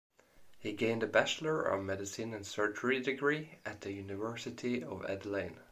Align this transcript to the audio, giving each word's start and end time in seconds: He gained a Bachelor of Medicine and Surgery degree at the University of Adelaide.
He 0.57 0.71
gained 0.73 1.03
a 1.03 1.05
Bachelor 1.05 1.61
of 1.61 1.83
Medicine 1.85 2.33
and 2.33 2.43
Surgery 2.43 2.99
degree 3.01 3.59
at 3.63 3.81
the 3.81 3.91
University 3.93 4.83
of 4.83 5.05
Adelaide. 5.05 5.59